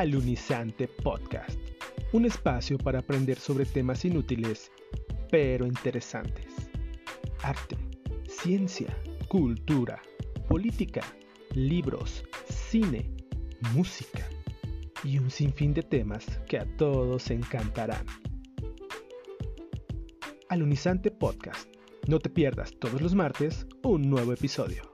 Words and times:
Alunizante 0.00 0.88
Podcast, 0.88 1.60
un 2.14 2.24
espacio 2.24 2.78
para 2.78 3.00
aprender 3.00 3.38
sobre 3.38 3.66
temas 3.66 4.02
inútiles 4.06 4.72
pero 5.30 5.66
interesantes. 5.66 6.46
Arte, 7.42 7.76
ciencia, 8.26 8.96
cultura, 9.28 10.00
política, 10.48 11.02
libros, 11.54 12.24
cine, 12.48 13.10
música 13.74 14.26
y 15.04 15.18
un 15.18 15.30
sinfín 15.30 15.74
de 15.74 15.82
temas 15.82 16.24
que 16.48 16.58
a 16.58 16.64
todos 16.78 17.30
encantarán. 17.30 18.06
Alunizante 20.48 21.10
Podcast. 21.10 21.68
No 22.08 22.20
te 22.20 22.30
pierdas 22.30 22.72
todos 22.78 23.02
los 23.02 23.14
martes 23.14 23.66
un 23.82 24.08
nuevo 24.08 24.32
episodio. 24.32 24.89